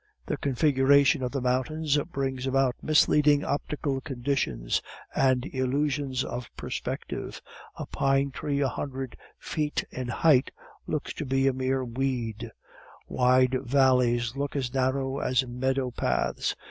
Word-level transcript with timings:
The 0.25 0.37
configuration 0.37 1.21
of 1.21 1.29
the 1.31 1.41
mountains 1.43 1.95
brings 2.11 2.47
about 2.47 2.73
misleading 2.81 3.45
optical 3.45 4.01
conditions 4.01 4.81
and 5.13 5.45
illusions 5.53 6.23
of 6.23 6.49
perspective; 6.57 7.39
a 7.75 7.85
pine 7.85 8.31
tree 8.31 8.61
a 8.61 8.67
hundred 8.67 9.15
feet 9.37 9.83
in 9.91 10.07
height 10.07 10.49
looks 10.87 11.13
to 11.13 11.25
be 11.27 11.45
a 11.45 11.53
mere 11.53 11.85
weed; 11.85 12.49
wide 13.07 13.59
valleys 13.63 14.35
look 14.35 14.55
as 14.55 14.73
narrow 14.73 15.19
as 15.19 15.45
meadow 15.45 15.91
paths. 15.91 16.55